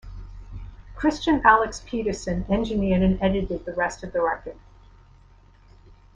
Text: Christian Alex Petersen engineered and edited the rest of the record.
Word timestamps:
Christian 0.95 1.43
Alex 1.45 1.83
Petersen 1.85 2.43
engineered 2.49 3.03
and 3.03 3.21
edited 3.21 3.65
the 3.65 3.73
rest 3.75 4.01
of 4.03 4.11
the 4.13 4.21
record. 4.23 4.57